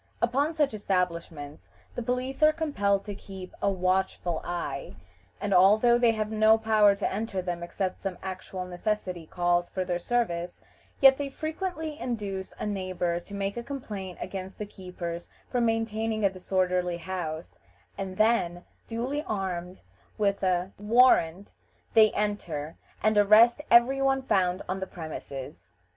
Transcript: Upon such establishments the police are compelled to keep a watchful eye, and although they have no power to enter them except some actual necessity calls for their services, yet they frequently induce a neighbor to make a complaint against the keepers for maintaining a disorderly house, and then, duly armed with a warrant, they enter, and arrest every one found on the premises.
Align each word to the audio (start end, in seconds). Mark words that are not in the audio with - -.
Upon 0.19 0.51
such 0.55 0.73
establishments 0.73 1.69
the 1.93 2.01
police 2.01 2.41
are 2.41 2.51
compelled 2.51 3.05
to 3.05 3.13
keep 3.13 3.53
a 3.61 3.69
watchful 3.69 4.41
eye, 4.43 4.95
and 5.39 5.53
although 5.53 5.99
they 5.99 6.13
have 6.13 6.31
no 6.31 6.57
power 6.57 6.95
to 6.95 7.13
enter 7.13 7.39
them 7.39 7.61
except 7.61 7.99
some 7.99 8.17
actual 8.23 8.65
necessity 8.65 9.27
calls 9.27 9.69
for 9.69 9.85
their 9.85 9.99
services, 9.99 10.59
yet 11.01 11.17
they 11.19 11.29
frequently 11.29 11.99
induce 11.99 12.51
a 12.57 12.65
neighbor 12.65 13.19
to 13.19 13.33
make 13.35 13.55
a 13.57 13.61
complaint 13.61 14.17
against 14.19 14.57
the 14.57 14.65
keepers 14.65 15.29
for 15.51 15.61
maintaining 15.61 16.25
a 16.25 16.31
disorderly 16.31 16.97
house, 16.97 17.59
and 17.95 18.17
then, 18.17 18.65
duly 18.87 19.21
armed 19.27 19.81
with 20.17 20.41
a 20.41 20.71
warrant, 20.79 21.51
they 21.93 22.11
enter, 22.13 22.75
and 23.03 23.19
arrest 23.19 23.61
every 23.69 24.01
one 24.01 24.23
found 24.23 24.63
on 24.67 24.79
the 24.79 24.87
premises. 24.87 25.69